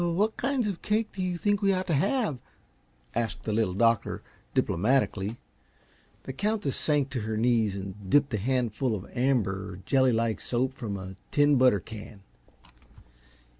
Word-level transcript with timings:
"What 0.01 0.35
kinds 0.35 0.65
of 0.65 0.81
cake 0.81 1.11
do 1.13 1.21
you 1.21 1.37
think 1.37 1.61
we 1.61 1.71
ought 1.73 1.85
to 1.85 1.93
have?" 1.93 2.39
asked 3.13 3.43
the 3.43 3.53
Little 3.53 3.75
Doctor, 3.75 4.23
diplomatically. 4.55 5.37
The 6.23 6.33
Countess 6.33 6.75
sank 6.75 7.11
to 7.11 7.19
her 7.19 7.37
knees 7.37 7.75
and 7.75 8.09
dipped 8.09 8.33
a 8.33 8.37
handful 8.37 8.95
of 8.95 9.05
amber, 9.15 9.77
jelly 9.85 10.11
like 10.11 10.41
soap 10.41 10.73
from 10.73 10.97
a 10.97 11.17
tin 11.29 11.55
butter 11.55 11.79
can. 11.79 12.23